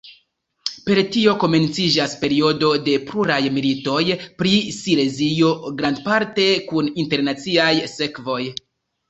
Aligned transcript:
Per 0.85 0.99
tio 1.15 1.33
komenciĝas 1.43 2.15
periodo 2.23 2.71
de 2.87 2.95
pluraj 3.11 3.37
militoj 3.59 4.01
pri 4.43 4.55
Silezio, 4.79 5.53
grandparte 5.83 6.49
kun 6.73 6.91
internaciaj 7.07 7.71
sekvoj. 7.95 8.41